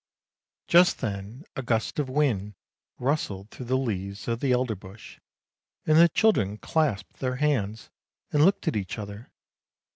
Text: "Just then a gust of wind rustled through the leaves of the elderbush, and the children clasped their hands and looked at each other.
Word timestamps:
"Just 0.75 0.97
then 0.99 1.43
a 1.55 1.61
gust 1.61 1.99
of 1.99 2.09
wind 2.09 2.55
rustled 2.97 3.51
through 3.51 3.67
the 3.67 3.77
leaves 3.77 4.27
of 4.27 4.39
the 4.39 4.51
elderbush, 4.51 5.19
and 5.85 5.95
the 5.95 6.09
children 6.09 6.57
clasped 6.57 7.17
their 7.19 7.35
hands 7.35 7.91
and 8.31 8.43
looked 8.43 8.67
at 8.67 8.75
each 8.75 8.97
other. 8.97 9.29